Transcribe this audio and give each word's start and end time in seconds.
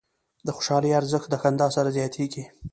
د 0.45 0.47
خوشحالۍ 0.55 0.91
ارزښت 0.99 1.27
د 1.29 1.35
خندا 1.41 1.67
سره 1.75 1.89
زیاتېږي. 1.97 2.43